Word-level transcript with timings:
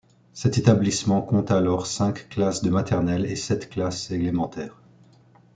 Cet 0.33 0.57
établissement 0.57 1.21
compte 1.21 1.51
alors 1.51 1.85
cinq 1.85 2.27
classes 2.29 2.63
de 2.63 2.71
maternelle 2.71 3.27
et 3.27 3.35
sept 3.35 3.69
classes 3.69 4.09
élémentaires. 4.09 4.81